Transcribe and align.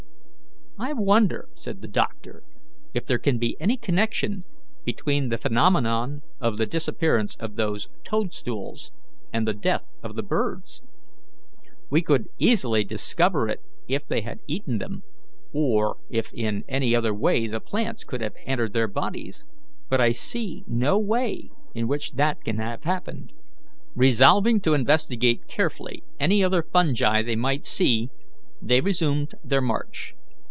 "I 0.79 0.93
wonder," 0.93 1.47
said 1.53 1.83
the 1.83 1.87
doctor, 1.87 2.41
"if 2.91 3.05
there 3.05 3.19
can 3.19 3.37
be 3.37 3.55
any 3.59 3.77
connection 3.77 4.45
between 4.83 5.29
the 5.29 5.37
phenomenon 5.37 6.23
of 6.39 6.57
the 6.57 6.65
disappearance 6.65 7.35
of 7.35 7.55
those 7.55 7.87
toadstools 8.03 8.91
and 9.31 9.47
the 9.47 9.53
death 9.53 9.85
of 10.01 10.15
the 10.15 10.23
birds? 10.23 10.81
We 11.91 12.01
could 12.01 12.29
easily 12.39 12.83
discover 12.83 13.47
it 13.47 13.61
if 13.87 14.07
they 14.07 14.21
had 14.21 14.39
eaten 14.47 14.79
them, 14.79 15.03
or 15.53 15.97
if 16.09 16.33
in 16.33 16.63
any 16.67 16.95
other 16.95 17.13
way 17.13 17.45
the 17.45 17.59
plants 17.61 18.03
could 18.03 18.21
have 18.21 18.33
entered 18.47 18.73
their 18.73 18.87
bodies; 18.87 19.45
but 19.87 20.01
I 20.01 20.11
see 20.11 20.63
no 20.65 20.97
way 20.97 21.51
in 21.75 21.87
which 21.87 22.13
that 22.13 22.43
can 22.43 22.57
have 22.57 22.85
happened." 22.85 23.33
Resolving 23.93 24.59
to 24.61 24.73
investigate 24.73 25.47
carefully 25.47 26.01
any 26.19 26.43
other 26.43 26.63
fungi 26.63 27.21
they 27.21 27.35
might 27.35 27.65
see, 27.67 28.09
they 28.59 28.81
resumed 28.81 29.35
their 29.43 29.61
march. 29.61 30.15